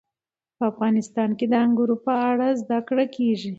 په 0.57 0.63
افغانستان 0.71 1.29
کې 1.37 1.45
د 1.49 1.53
انګورو 1.65 1.95
په 2.05 2.13
اړه 2.29 2.47
زده 2.61 2.79
کړه 2.87 3.05
کېږي. 3.15 3.49